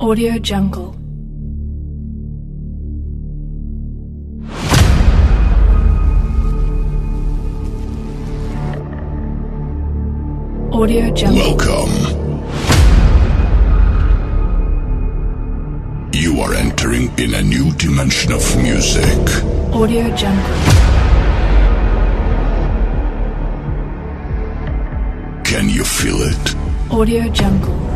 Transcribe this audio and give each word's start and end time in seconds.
Audio 0.00 0.38
Jungle. 0.38 0.96
Audio 10.72 11.10
Jungle. 11.12 11.36
Welcome. 11.36 11.92
You 16.14 16.40
are 16.40 16.54
entering 16.54 17.12
in 17.18 17.34
a 17.34 17.42
new 17.42 17.70
dimension 17.72 18.32
of 18.32 18.56
music. 18.56 19.04
Audio 19.74 20.08
Jungle. 20.16 20.56
Can 25.44 25.68
you 25.68 25.84
feel 25.84 26.22
it? 26.22 26.56
Audio 26.90 27.28
Jungle. 27.28 27.89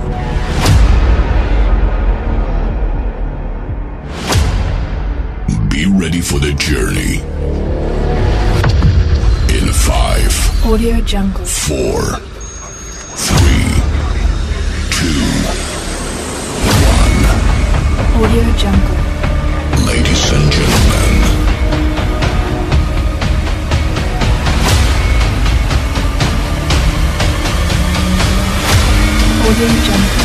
Be 5.74 5.87
ready 5.87 6.20
for 6.20 6.38
the 6.38 6.52
journey. 6.52 7.19
In 9.59 9.73
five, 9.73 10.33
Audio 10.64 11.00
Jungle. 11.00 11.45
four, 11.45 12.00
three, 13.27 13.74
two, 14.95 15.24
Audio 18.23 18.45
Jungle. 18.56 18.97
ladies 19.84 20.30
and 20.30 20.52
gentlemen, 20.52 22.34
Audio 29.47 29.69
Jungle. 29.84 30.23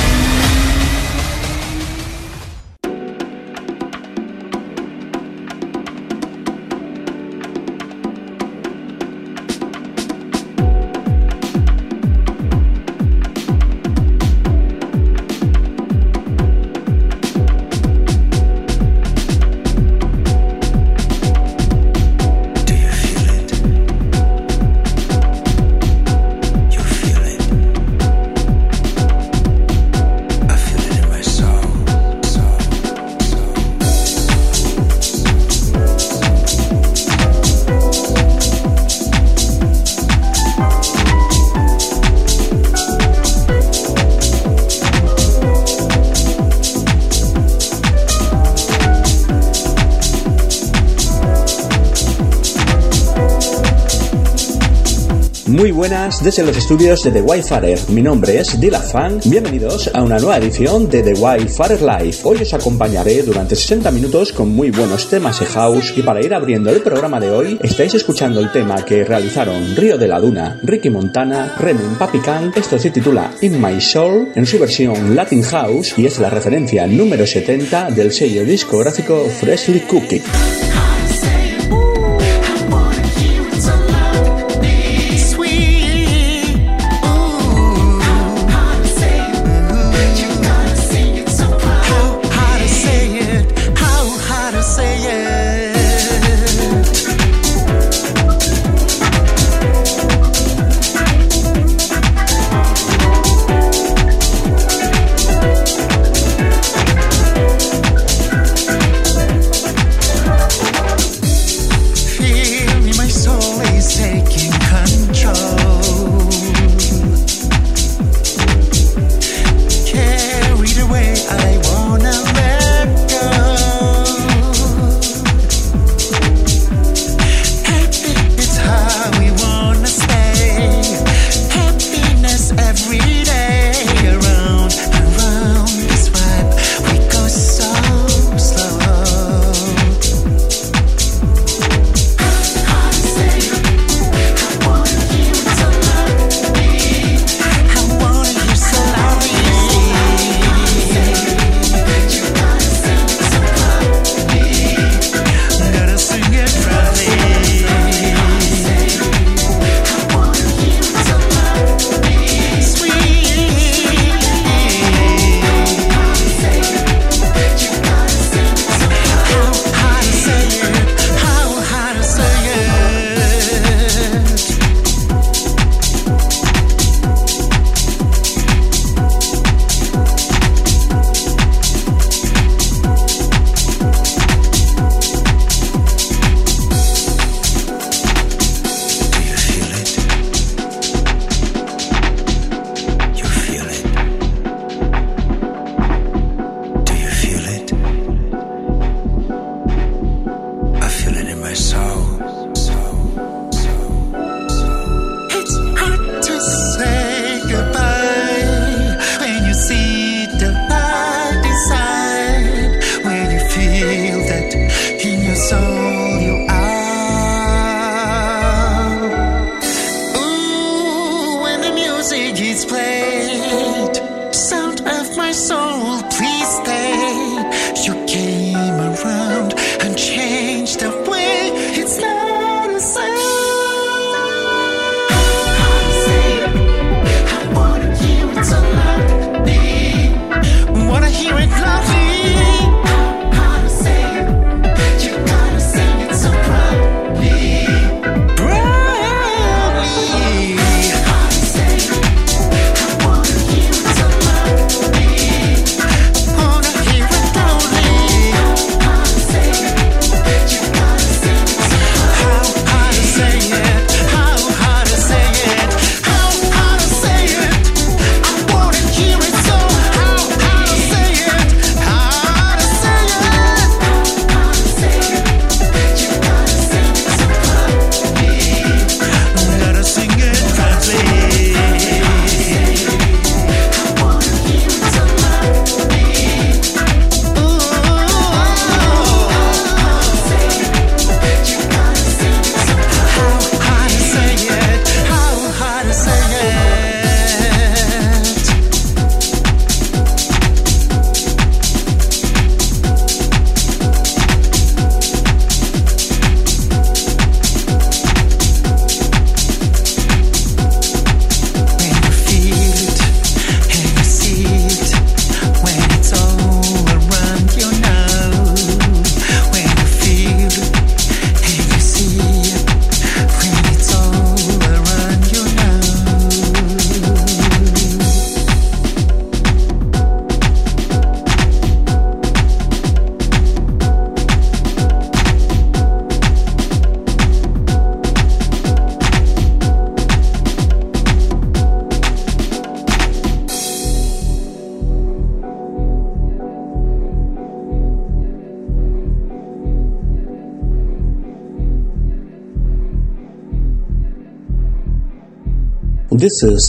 Muy 55.59 55.71
buenas 55.71 56.23
desde 56.23 56.43
los 56.43 56.55
estudios 56.55 57.03
de 57.03 57.11
The 57.11 57.21
Wildfire. 57.21 57.75
Mi 57.89 58.01
nombre 58.01 58.39
es 58.39 58.57
Fan. 58.93 59.19
Bienvenidos 59.25 59.91
a 59.93 60.01
una 60.03 60.17
nueva 60.17 60.37
edición 60.37 60.89
de 60.89 61.03
The 61.03 61.15
Wildfire 61.15 61.79
Live. 61.81 62.19
Hoy 62.23 62.37
os 62.43 62.53
acompañaré 62.53 63.23
durante 63.23 63.57
60 63.57 63.91
minutos 63.91 64.31
con 64.31 64.55
muy 64.55 64.71
buenos 64.71 65.09
temas 65.09 65.37
de 65.41 65.47
house 65.47 65.93
y 65.97 66.01
para 66.01 66.23
ir 66.23 66.33
abriendo 66.33 66.69
el 66.69 66.81
programa 66.81 67.19
de 67.19 67.31
hoy 67.31 67.59
estáis 67.61 67.93
escuchando 67.93 68.39
el 68.39 68.53
tema 68.53 68.85
que 68.85 69.03
realizaron 69.03 69.75
Río 69.75 69.97
de 69.97 70.07
la 70.07 70.21
Duna, 70.21 70.57
Ricky 70.63 70.89
Montana, 70.89 71.53
Remen 71.59 71.95
Papi 71.99 72.19
Kang. 72.19 72.53
Esto 72.55 72.79
se 72.79 72.91
titula 72.91 73.33
In 73.41 73.61
My 73.61 73.81
Soul 73.81 74.31
en 74.35 74.45
su 74.45 74.59
versión 74.59 75.13
Latin 75.13 75.43
House 75.43 75.93
y 75.97 76.05
es 76.05 76.19
la 76.19 76.29
referencia 76.29 76.87
número 76.87 77.27
70 77.27 77.91
del 77.91 78.13
sello 78.13 78.45
discográfico 78.45 79.25
Freshly 79.41 79.81
Cookie. 79.81 80.21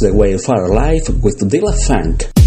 The 0.01 0.15
way 0.15 0.33
of 0.33 0.49
our 0.49 0.69
Life 0.69 1.09
with 1.23 1.39
Dilla 1.41 1.77
Funk. 1.87 2.40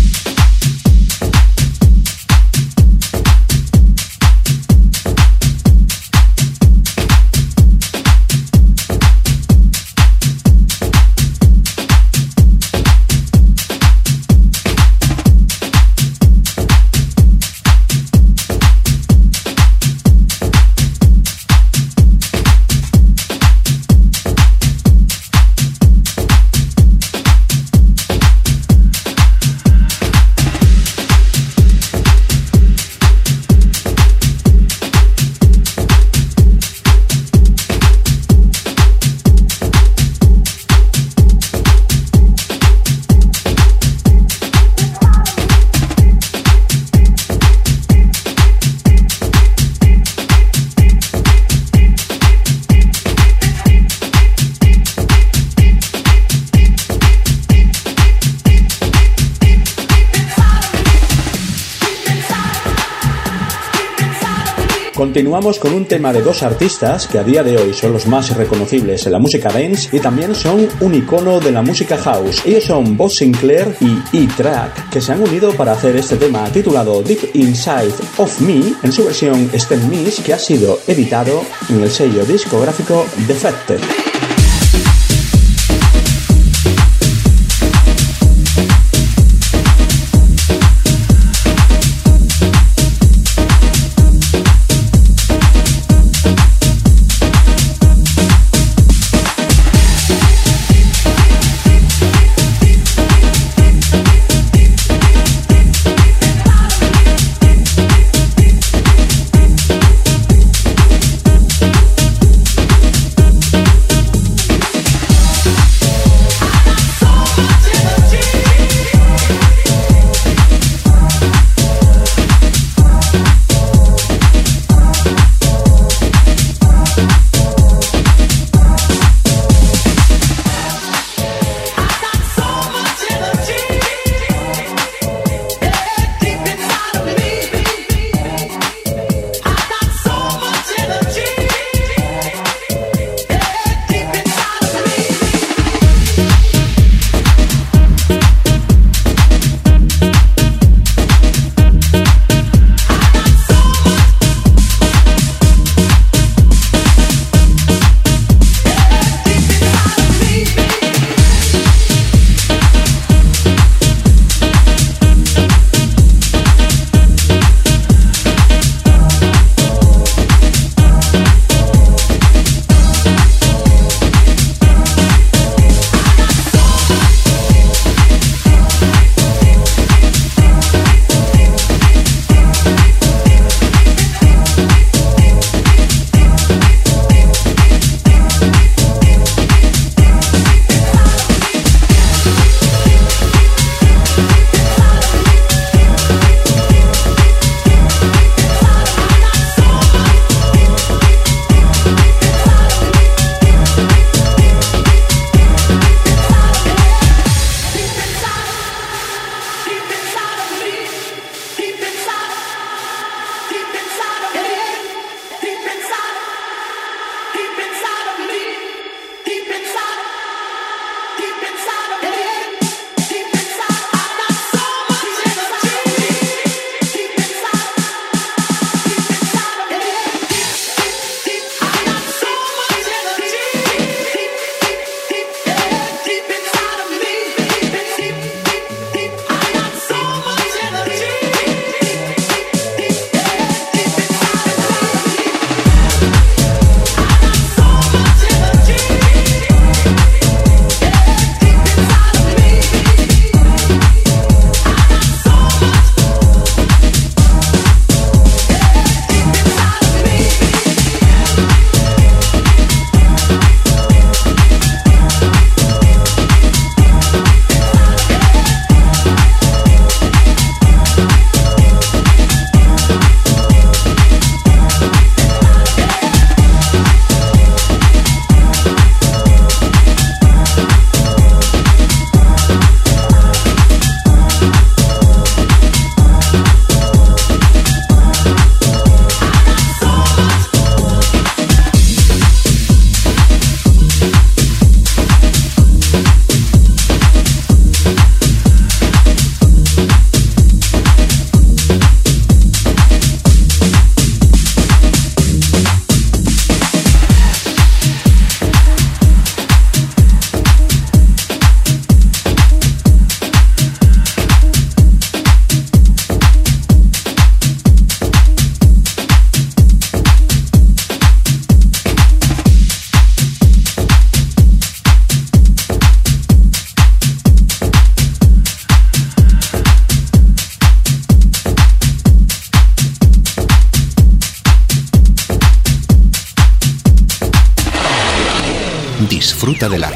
Continuamos 65.34 65.60
con 65.60 65.74
un 65.74 65.86
tema 65.86 66.14
de 66.14 66.22
dos 66.22 66.44
artistas 66.44 67.08
que 67.08 67.18
a 67.18 67.24
día 67.24 67.42
de 67.42 67.58
hoy 67.58 67.74
son 67.74 67.92
los 67.92 68.06
más 68.06 68.38
reconocibles 68.38 69.04
en 69.08 69.14
la 69.14 69.18
música 69.18 69.50
dance 69.50 69.90
y 69.92 70.00
también 70.00 70.36
son 70.36 70.70
un 70.80 70.94
icono 70.94 71.40
de 71.40 71.52
la 71.52 71.64
música 71.64 71.98
house. 71.98 72.46
Ellos 72.46 72.66
son 72.66 72.96
Bob 72.96 73.10
Sinclair 73.10 73.76
y 73.80 73.98
E-Track, 74.16 74.92
que 74.92 75.02
se 75.02 75.12
han 75.12 75.24
unido 75.24 75.52
para 75.54 75.72
hacer 75.72 75.96
este 75.96 76.18
tema 76.18 76.48
titulado 76.52 77.02
Deep 77.02 77.32
Inside 77.34 77.96
of 78.18 78.42
Me 78.42 78.76
en 78.84 78.92
su 78.92 79.06
versión 79.06 79.50
Stem 79.56 79.90
Miss 79.90 80.20
que 80.20 80.34
ha 80.36 80.38
sido 80.38 80.80
editado 80.86 81.44
en 81.68 81.82
el 81.82 81.90
sello 81.90 82.24
discográfico 82.26 83.04
Defected. 83.28 84.13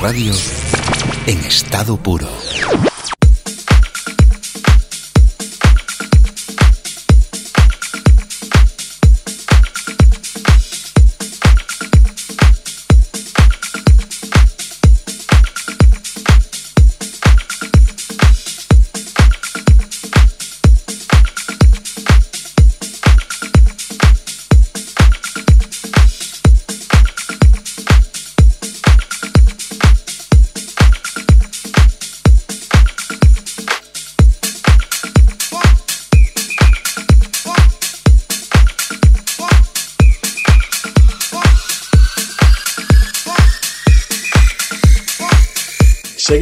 Radio 0.01 0.33
en 1.25 1.39
estado 1.45 1.97
puro. 1.97 2.16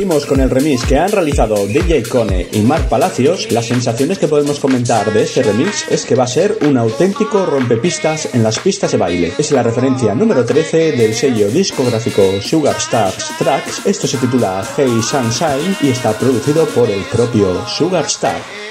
Seguimos 0.06 0.28
con 0.28 0.40
el 0.40 0.52
remix 0.52 0.86
que 0.86 1.00
han 1.00 1.12
realizado 1.12 1.66
DJ 1.66 2.04
Cone 2.04 2.48
y 2.52 2.60
Mark 2.60 2.90
Palacios. 2.90 3.52
Las 3.52 3.66
sensaciones 3.66 4.20
que 4.20 4.28
podemos 4.28 4.60
comentar 4.60 5.12
de 5.12 5.24
este 5.24 5.42
remix 5.42 5.84
es 5.90 6.06
que 6.06 6.14
va 6.14 6.26
a 6.26 6.28
ser 6.28 6.60
un 6.62 6.78
auténtico 6.78 7.44
rompepistas 7.48 8.30
en 8.36 8.44
las 8.44 8.60
pistas 8.60 8.92
de 8.92 9.00
baile. 9.00 9.34
Es 9.40 9.52
la 9.52 9.64
referencia 9.64 10.14
número 10.14 10.46
13 10.46 10.92
del 10.92 11.16
sello 11.16 11.50
discográfico 11.50 12.22
Sugar 12.40 12.76
Stars 12.76 13.32
Tracks. 13.40 13.88
Esto 13.88 14.06
se 14.06 14.20
titula 14.20 14.64
Hey 14.78 15.02
Sunshine 15.02 15.76
y 15.82 15.90
está 15.90 16.14
producido 16.14 16.68
por 16.68 16.88
el 16.88 17.02
propio 17.06 17.68
Sugar 17.68 18.06
Star. 18.06 18.65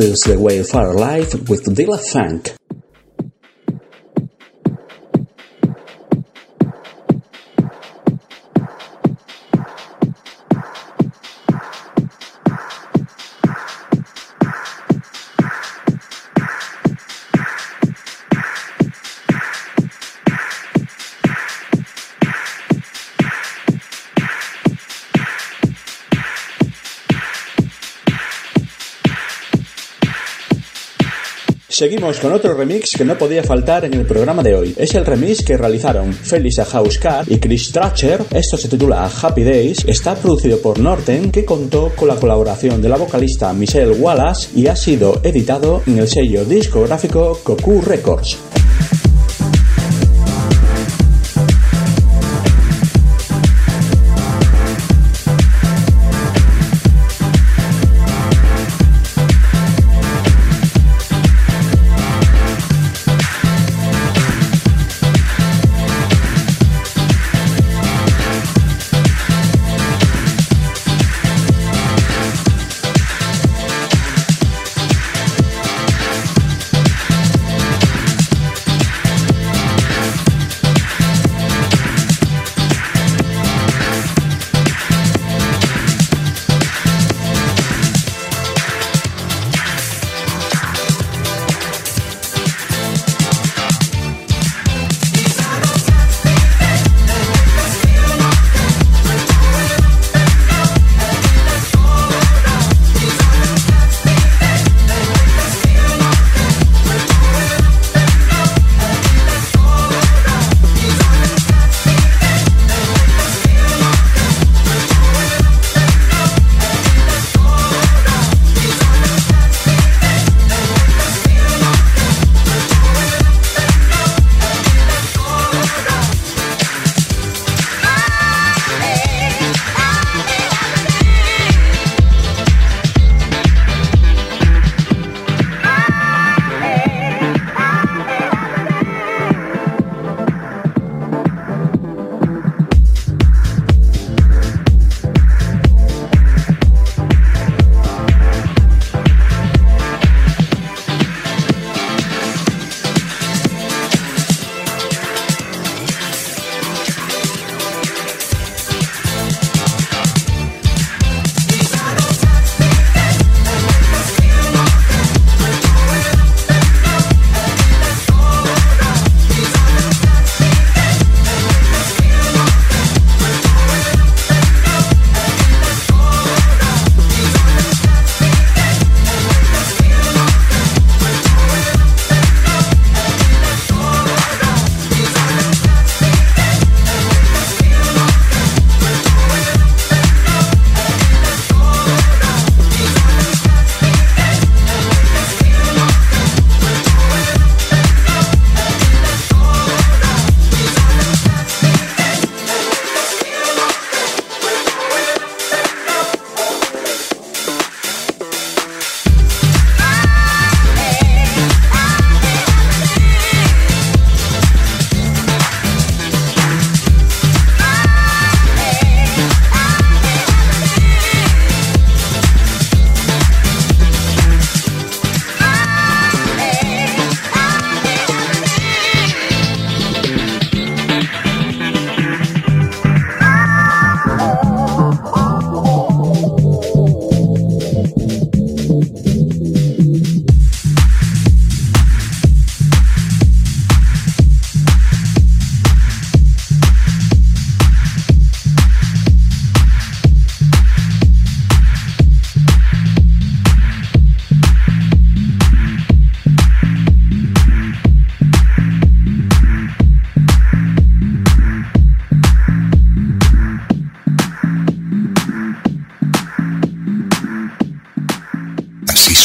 This 0.00 0.26
is 0.26 0.32
The 0.32 0.40
Way 0.40 0.60
of 0.60 0.74
our 0.74 0.94
Life 0.94 1.34
with 1.50 1.66
Dilla 1.76 2.00
Funk. 2.10 2.59
Seguimos 31.80 32.20
con 32.20 32.34
otro 32.34 32.52
remix 32.52 32.90
que 32.94 33.06
no 33.06 33.16
podía 33.16 33.42
faltar 33.42 33.86
en 33.86 33.94
el 33.94 34.04
programa 34.04 34.42
de 34.42 34.54
hoy. 34.54 34.74
Es 34.76 34.94
el 34.94 35.06
remix 35.06 35.42
que 35.42 35.56
realizaron 35.56 36.12
Felisa 36.12 36.66
Housecar 36.66 37.24
y 37.26 37.38
Chris 37.38 37.72
Tracher. 37.72 38.22
Esto 38.34 38.58
se 38.58 38.68
titula 38.68 39.06
Happy 39.06 39.42
Days. 39.42 39.86
Está 39.86 40.14
producido 40.14 40.60
por 40.60 40.78
Norton, 40.78 41.30
que 41.30 41.46
contó 41.46 41.90
con 41.96 42.08
la 42.08 42.16
colaboración 42.16 42.82
de 42.82 42.90
la 42.90 42.98
vocalista 42.98 43.54
Michelle 43.54 43.92
Wallace 43.92 44.50
y 44.54 44.66
ha 44.66 44.76
sido 44.76 45.22
editado 45.24 45.82
en 45.86 46.00
el 46.00 46.06
sello 46.06 46.44
discográfico 46.44 47.40
Cocu 47.42 47.80
Records. 47.80 48.49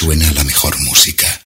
suena 0.06 0.32
la 0.34 0.44
mejor 0.44 0.80
música. 0.82 1.45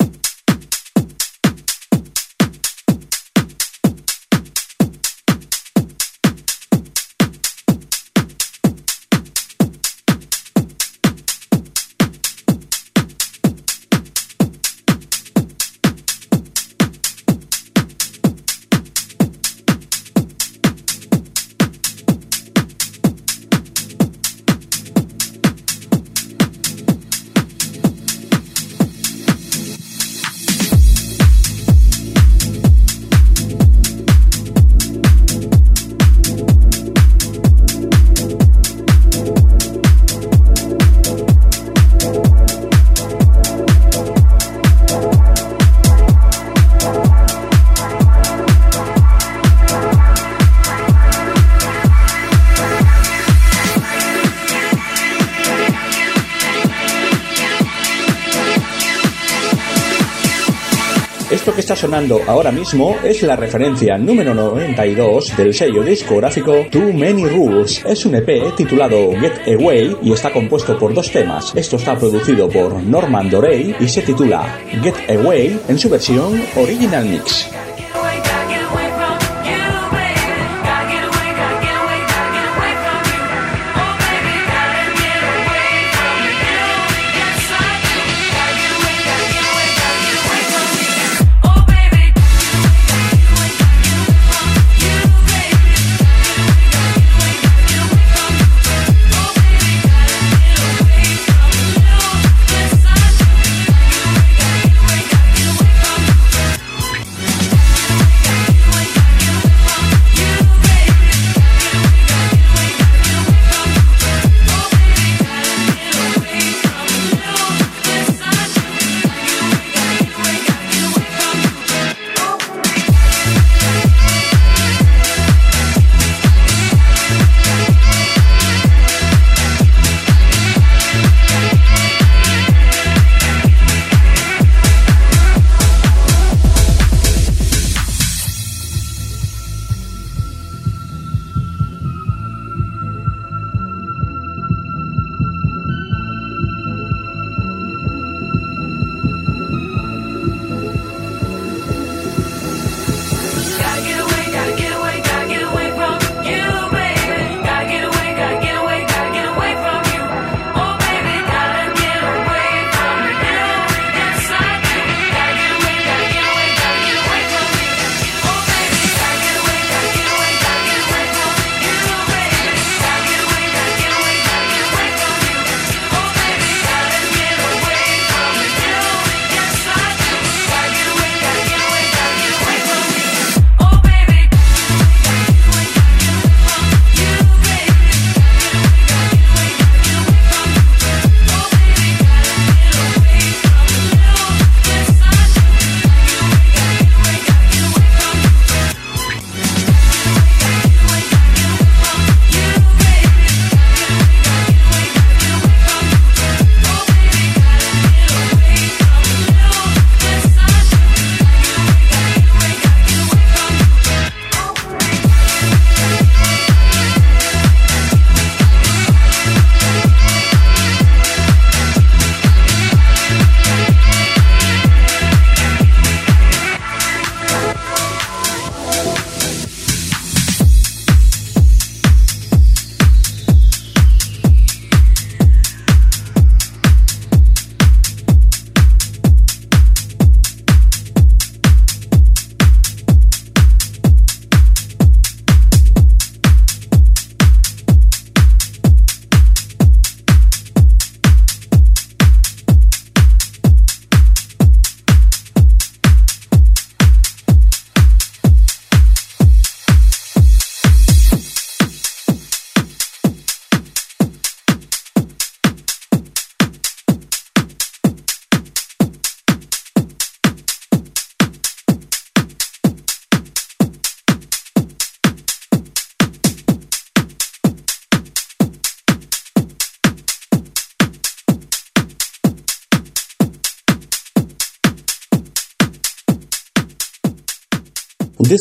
Ahora 62.28 62.52
mismo 62.52 62.96
es 63.04 63.24
la 63.24 63.36
referencia 63.36 63.98
número 63.98 64.36
92 64.36 65.36
del 65.36 65.54
sello 65.56 65.82
discográfico 65.82 66.68
Too 66.70 66.94
Many 66.94 67.28
Rules. 67.28 67.84
Es 67.84 68.06
un 68.06 68.14
EP 68.14 68.56
titulado 68.56 69.12
Get 69.20 69.48
Away 69.48 69.98
y 70.04 70.14
está 70.14 70.32
compuesto 70.32 70.78
por 70.78 70.94
dos 70.94 71.12
temas. 71.12 71.52
Esto 71.56 71.78
está 71.78 71.98
producido 71.98 72.48
por 72.48 72.74
Norman 72.84 73.30
Dorey 73.30 73.76
y 73.80 73.88
se 73.88 74.04
titula 74.04 74.60
Get 74.84 75.10
Away 75.10 75.60
en 75.68 75.80
su 75.80 75.90
versión 75.90 76.40
Original 76.56 77.06
Mix. 77.06 77.59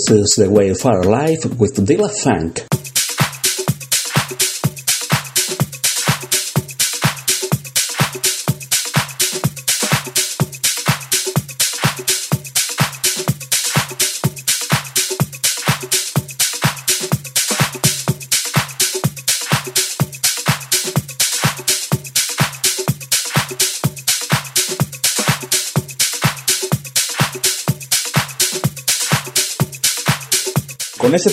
This 0.09 0.39
is 0.39 0.45
the 0.47 0.51
way 0.51 0.71
of 0.71 0.87
our 0.87 1.03
life 1.03 1.45
with 1.59 1.77
Dilla 1.87 2.11
Funk. 2.11 2.78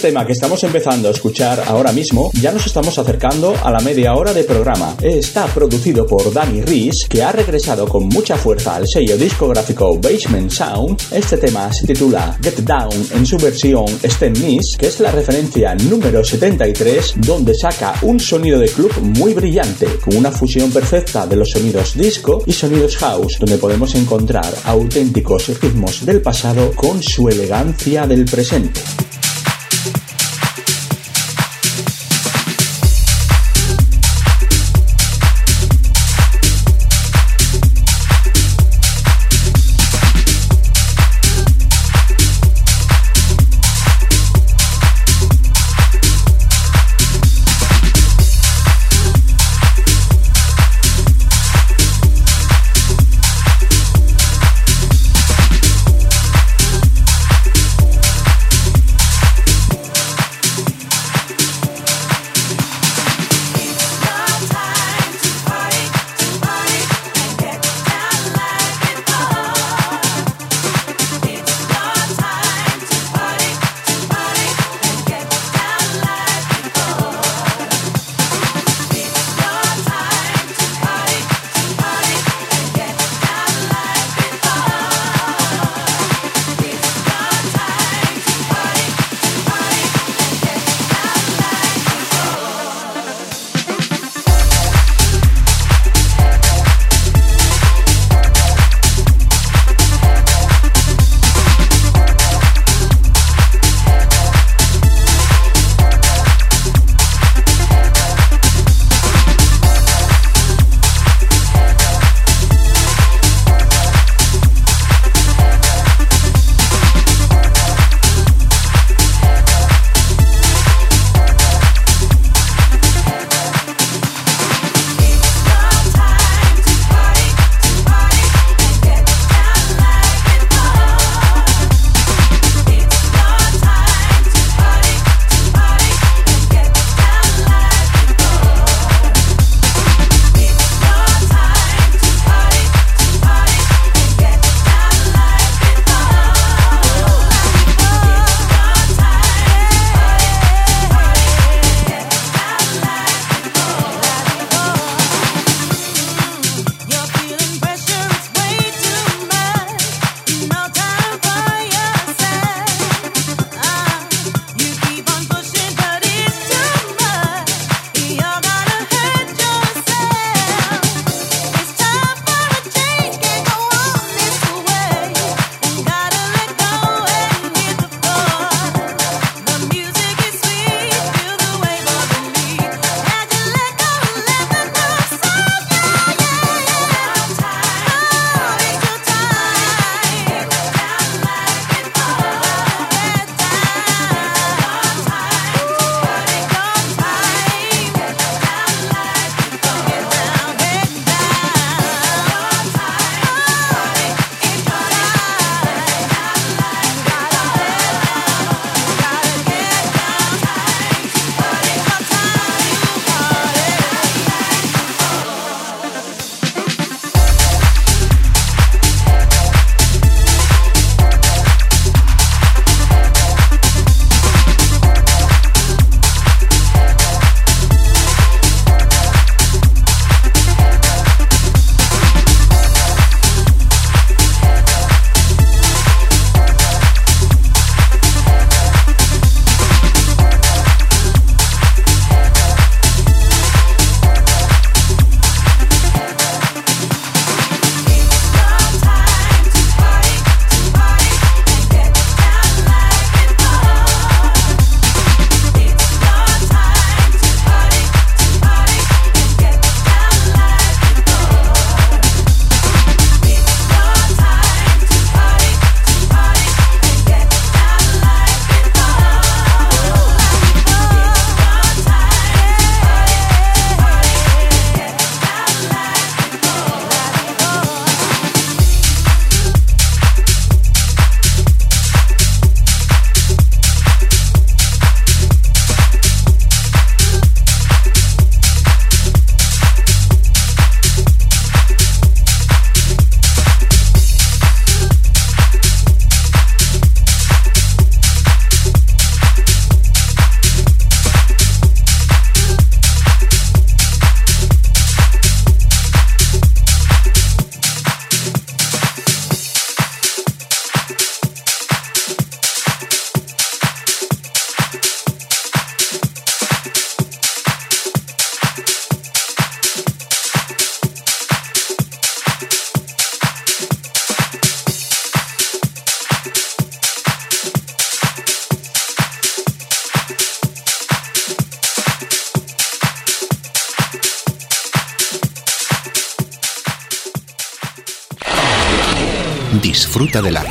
Tema 0.06 0.24
que 0.24 0.34
estamos 0.34 0.64
empezando 0.64 1.08
a 1.08 1.12
escuchar 1.12 1.64
ahora 1.66 1.92
mismo, 1.92 2.30
ya 2.40 2.52
nos 2.52 2.68
estamos 2.68 2.96
acercando 3.00 3.56
a 3.64 3.72
la 3.72 3.80
media 3.80 4.14
hora 4.14 4.34
de 4.34 4.44
programa. 4.44 4.96
Está 5.02 5.48
producido 5.48 6.06
por 6.06 6.32
Danny 6.32 6.62
Reese, 6.62 7.08
que 7.10 7.24
ha 7.24 7.32
regresado 7.32 7.88
con 7.88 8.08
mucha 8.10 8.38
fuerza 8.38 8.76
al 8.76 8.88
sello 8.88 9.18
discográfico 9.18 9.98
Basement 9.98 10.52
Sound. 10.52 11.02
Este 11.10 11.38
tema 11.38 11.74
se 11.74 11.88
titula 11.88 12.38
Get 12.40 12.60
Down 12.60 13.08
en 13.16 13.26
su 13.26 13.38
versión 13.38 13.88
Stem 14.04 14.34
Miss, 14.44 14.78
que 14.78 14.86
es 14.86 15.00
la 15.00 15.10
referencia 15.10 15.74
número 15.74 16.24
73, 16.24 17.16
donde 17.26 17.56
saca 17.56 17.96
un 18.04 18.20
sonido 18.20 18.60
de 18.60 18.70
club 18.70 18.92
muy 19.02 19.34
brillante, 19.34 19.88
con 20.04 20.18
una 20.18 20.32
fusión 20.32 20.70
perfecta 20.70 21.26
de 21.26 21.36
los 21.36 21.50
sonidos 21.50 21.98
disco 21.98 22.44
y 22.46 22.54
sonidos 22.54 22.96
house, 22.98 23.38
donde 23.40 23.58
podemos 23.58 23.96
encontrar 23.96 24.54
auténticos 24.66 25.48
ritmos 25.60 26.06
del 26.06 26.22
pasado 26.22 26.74
con 26.76 27.02
su 27.02 27.28
elegancia 27.28 28.06
del 28.06 28.26
presente. 28.26 28.82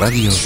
Radio 0.05 0.44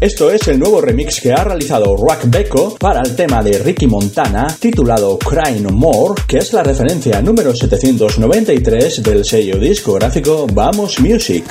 Esto 0.00 0.30
es 0.30 0.48
el 0.48 0.58
nuevo 0.58 0.80
remix 0.80 1.20
que 1.20 1.30
ha 1.30 1.44
realizado 1.44 1.94
Rock 1.94 2.22
Beko 2.28 2.74
para 2.76 3.02
el 3.02 3.14
tema 3.14 3.42
de 3.42 3.58
Ricky 3.58 3.86
Montana 3.86 4.46
titulado 4.58 5.18
Cry 5.18 5.60
No 5.60 5.68
More, 5.68 6.22
que 6.26 6.38
es 6.38 6.54
la 6.54 6.62
referencia 6.62 7.20
número 7.20 7.54
793 7.54 9.02
del 9.02 9.26
sello 9.26 9.58
discográfico 9.58 10.46
Vamos 10.54 10.98
Music. 11.00 11.44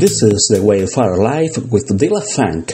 This 0.00 0.22
is 0.22 0.48
the 0.50 0.62
way 0.62 0.80
of 0.80 0.96
Our 0.96 1.18
Life 1.18 1.58
with 1.70 1.88
Dilla 1.88 2.24
Funk. 2.24 2.72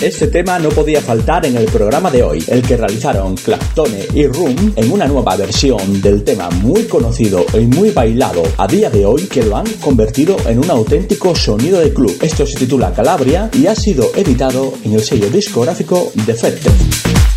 Este 0.00 0.28
tema 0.28 0.58
no 0.58 0.70
podía 0.70 1.02
faltar 1.02 1.44
en 1.44 1.58
el 1.58 1.66
programa 1.66 2.10
de 2.10 2.22
hoy, 2.22 2.42
el 2.48 2.62
que 2.62 2.78
realizaron 2.78 3.36
Claptone 3.36 4.06
y 4.14 4.26
Room 4.26 4.72
en 4.74 4.90
una 4.90 5.06
nueva 5.06 5.36
versión 5.36 6.00
del 6.00 6.24
tema 6.24 6.48
muy 6.48 6.84
conocido 6.84 7.44
y 7.52 7.66
muy 7.66 7.90
bailado 7.90 8.42
a 8.56 8.66
día 8.66 8.88
de 8.88 9.04
hoy 9.04 9.26
que 9.26 9.42
lo 9.42 9.58
han 9.58 9.66
convertido 9.74 10.38
en 10.46 10.58
un 10.58 10.70
auténtico 10.70 11.34
sonido 11.34 11.80
de 11.80 11.92
club. 11.92 12.16
Esto 12.22 12.46
se 12.46 12.56
titula 12.56 12.94
Calabria 12.94 13.50
y 13.52 13.66
ha 13.66 13.74
sido 13.74 14.10
editado 14.16 14.72
en 14.84 14.94
el 14.94 15.02
sello 15.02 15.28
discográfico 15.28 16.10
Defected. 16.26 17.29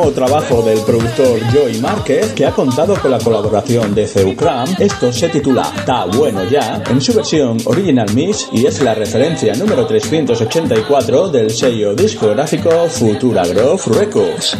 Nuevo 0.00 0.14
trabajo 0.14 0.62
del 0.62 0.80
productor 0.80 1.40
Joey 1.52 1.78
Márquez 1.78 2.32
que 2.32 2.46
ha 2.46 2.52
contado 2.52 2.94
con 3.02 3.10
la 3.10 3.18
colaboración 3.18 3.94
de 3.94 4.06
Zeucram. 4.06 4.66
Esto 4.78 5.12
se 5.12 5.28
titula 5.28 5.70
Ta 5.84 6.06
Bueno 6.06 6.44
Ya 6.48 6.82
en 6.88 7.02
su 7.02 7.12
versión 7.12 7.58
Original 7.66 8.10
Mix 8.14 8.48
y 8.50 8.64
es 8.64 8.80
la 8.80 8.94
referencia 8.94 9.52
número 9.54 9.86
384 9.86 11.28
del 11.28 11.50
sello 11.50 11.94
discográfico 11.94 12.70
Futura 12.88 13.46
Grove 13.46 13.82
Records. 13.88 14.56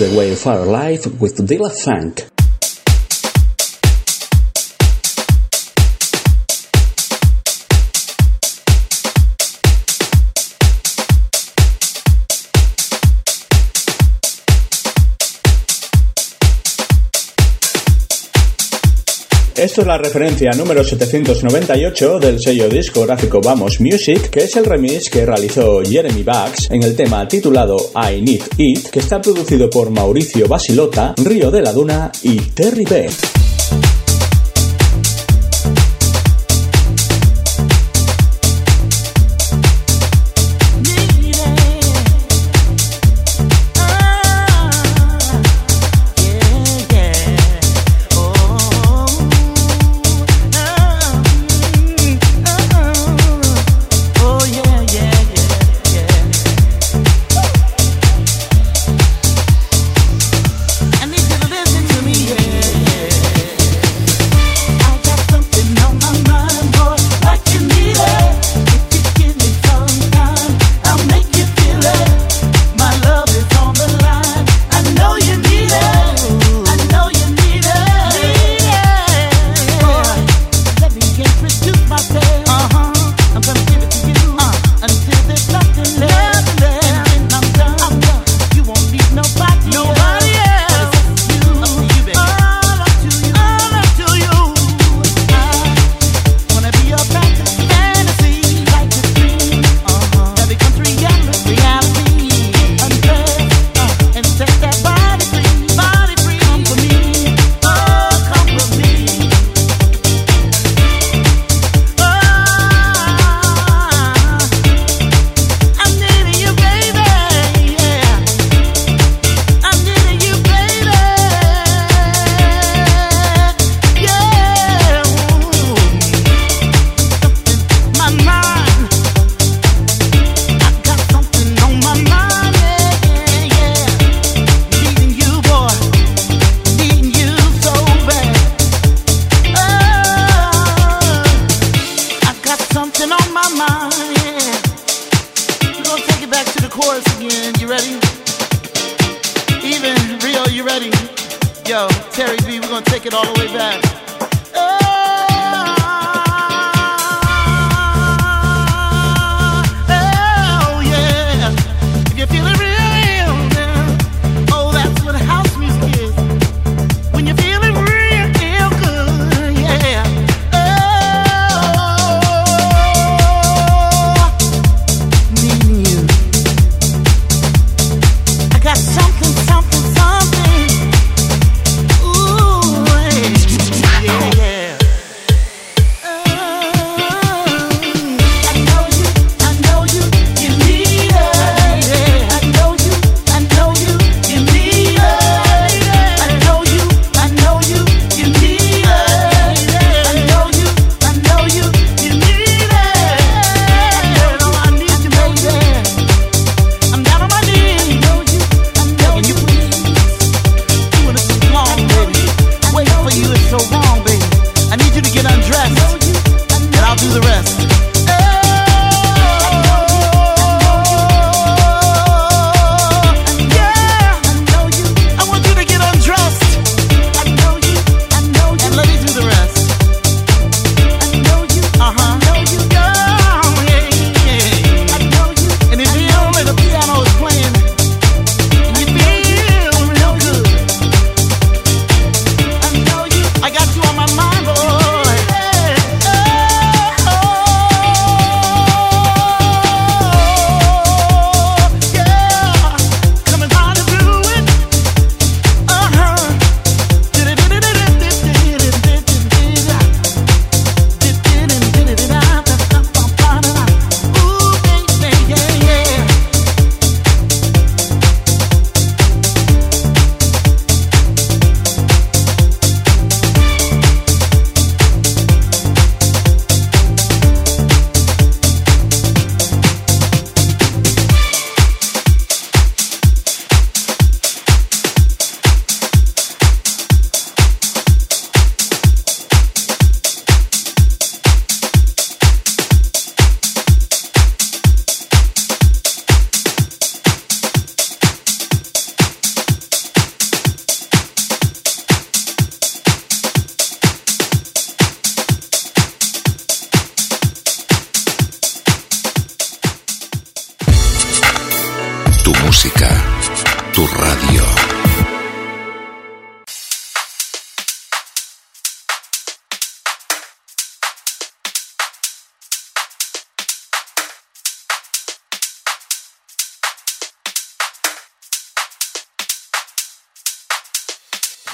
The 0.00 0.16
way 0.16 0.32
of 0.32 0.46
our 0.46 0.64
life 0.64 1.04
with 1.20 1.36
Dilla 1.46 1.70
Funk. 1.70 2.29
La 19.90 19.98
referencia 19.98 20.52
número 20.52 20.84
798 20.84 22.20
del 22.20 22.38
sello 22.38 22.68
discográfico 22.68 23.40
Vamos 23.40 23.80
Music, 23.80 24.30
que 24.30 24.44
es 24.44 24.54
el 24.54 24.64
remix 24.64 25.10
que 25.10 25.26
realizó 25.26 25.82
Jeremy 25.82 26.22
Bugs 26.22 26.70
en 26.70 26.84
el 26.84 26.94
tema 26.94 27.26
titulado 27.26 27.76
I 27.96 28.22
Need 28.22 28.42
It, 28.56 28.88
que 28.90 29.00
está 29.00 29.20
producido 29.20 29.68
por 29.68 29.90
Mauricio 29.90 30.46
Basilota, 30.46 31.16
Río 31.16 31.50
de 31.50 31.62
la 31.62 31.72
Duna 31.72 32.12
y 32.22 32.36
Terry 32.36 32.84
Beth. 32.84 33.39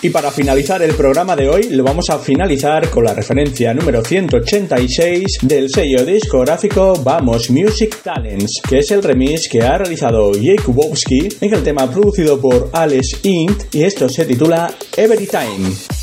Y 0.06 0.10
para 0.10 0.30
finalizar 0.30 0.80
el 0.82 0.94
programa 0.94 1.34
de 1.34 1.48
hoy, 1.48 1.64
lo 1.70 1.82
vamos 1.82 2.10
a 2.10 2.20
finalizar 2.20 2.88
con 2.90 3.02
la 3.02 3.12
referencia 3.12 3.74
número 3.74 4.04
186 4.04 5.38
del 5.42 5.68
sello 5.68 6.04
discográfico 6.04 6.94
Vamos 7.02 7.50
Music 7.50 8.02
Talents, 8.04 8.60
que 8.68 8.78
es 8.78 8.90
el 8.92 9.02
remix 9.02 9.48
que 9.48 9.64
ha 9.64 9.78
realizado 9.78 10.30
Jakubowski 10.40 11.26
en 11.40 11.54
el 11.54 11.64
tema 11.64 11.90
producido 11.90 12.40
por 12.40 12.70
Alex 12.72 13.18
Int 13.24 13.74
y 13.74 13.82
esto 13.82 14.08
se 14.08 14.24
titula 14.24 14.72
Every 14.96 15.26
Time. 15.26 15.95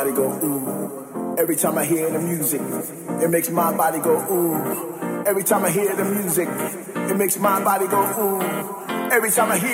Body 0.00 0.12
go 0.12 0.28
ooh. 0.42 1.36
Every 1.36 1.56
time 1.56 1.76
I 1.76 1.84
hear 1.84 2.10
the 2.10 2.18
music, 2.18 2.60
it 3.22 3.30
makes 3.30 3.50
my 3.50 3.70
body 3.76 3.98
go 3.98 4.16
ooh. 4.32 5.24
Every 5.26 5.44
time 5.44 5.64
I 5.64 5.70
hear 5.70 5.94
the 5.94 6.04
music, 6.04 6.48
it 7.10 7.16
makes 7.16 7.38
my 7.38 7.62
body 7.62 7.86
go 7.86 8.00
ooh. 8.18 8.40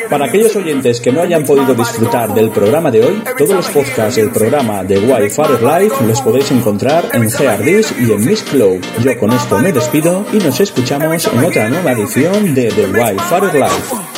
Para 0.09 0.25
aquellos 0.25 0.57
oyentes 0.57 0.99
que 0.99 1.13
no 1.13 1.21
hayan 1.21 1.45
podido 1.45 1.75
disfrutar 1.75 2.33
del 2.33 2.51
programa 2.51 2.91
de 2.91 3.05
hoy, 3.05 3.23
todos 3.37 3.55
los 3.55 3.69
podcasts 3.69 4.17
del 4.17 4.31
programa 4.31 4.83
de 4.83 4.99
Wi-Fi 4.99 5.43
Live 5.61 5.95
los 6.07 6.23
podéis 6.23 6.51
encontrar 6.53 7.05
en 7.13 7.31
Geardis 7.31 7.93
y 8.01 8.13
en 8.13 8.25
Miss 8.25 8.43
Cloud. 8.45 8.83
Yo 9.05 9.19
con 9.19 9.33
esto 9.33 9.59
me 9.59 9.73
despido 9.73 10.25
y 10.33 10.39
nos 10.39 10.59
escuchamos 10.59 11.27
en 11.27 11.45
otra 11.45 11.69
nueva 11.69 11.93
edición 11.93 12.55
de 12.55 12.69
The 12.69 12.87
Wi-Fi 12.87 13.59
Live. 13.59 14.16